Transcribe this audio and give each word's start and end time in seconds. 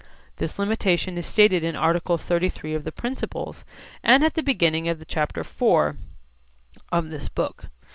This 0.37 0.57
limitation 0.57 1.15
is 1.19 1.27
stated 1.27 1.63
in 1.63 1.75
article 1.75 2.17
33 2.17 2.73
of 2.73 2.85
the 2.85 2.91
Principles 2.91 3.63
and 4.03 4.23
at 4.23 4.33
the 4.33 4.41
beginning 4.41 4.87
of 4.87 5.05
Chapter 5.07 5.41
IV 5.41 5.45
(p. 5.45 5.49
74) 5.59 5.95
of 6.91 7.09
this 7.11 7.29
book. 7.29 7.65